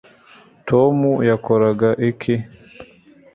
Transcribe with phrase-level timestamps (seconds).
[0.67, 0.97] tom
[1.29, 2.35] yakoraga iki